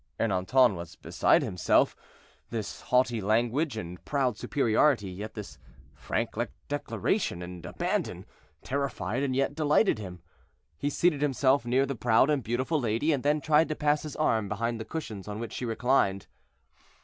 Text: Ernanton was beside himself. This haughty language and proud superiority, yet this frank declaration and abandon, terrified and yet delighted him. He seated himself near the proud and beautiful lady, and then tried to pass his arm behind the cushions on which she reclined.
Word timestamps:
Ernanton 0.19 0.73
was 0.73 0.95
beside 0.95 1.43
himself. 1.43 1.95
This 2.49 2.81
haughty 2.89 3.21
language 3.21 3.77
and 3.77 4.03
proud 4.03 4.35
superiority, 4.35 5.11
yet 5.11 5.35
this 5.35 5.59
frank 5.93 6.31
declaration 6.67 7.43
and 7.43 7.63
abandon, 7.67 8.25
terrified 8.63 9.21
and 9.21 9.35
yet 9.35 9.53
delighted 9.53 9.99
him. 9.99 10.23
He 10.75 10.89
seated 10.89 11.21
himself 11.21 11.67
near 11.67 11.85
the 11.85 11.93
proud 11.93 12.31
and 12.31 12.43
beautiful 12.43 12.79
lady, 12.81 13.11
and 13.13 13.21
then 13.21 13.41
tried 13.41 13.69
to 13.69 13.75
pass 13.75 14.01
his 14.01 14.15
arm 14.15 14.49
behind 14.49 14.79
the 14.79 14.85
cushions 14.85 15.27
on 15.27 15.37
which 15.39 15.53
she 15.53 15.65
reclined. 15.65 16.25